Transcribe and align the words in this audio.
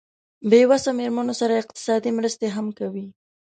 بې 0.49 0.61
وسه 0.69 0.89
مېرمنو 0.99 1.33
سره 1.41 1.53
اقتصادي 1.61 2.11
مرستې 2.17 2.47
هم 2.55 2.67
کوي. 2.79 3.05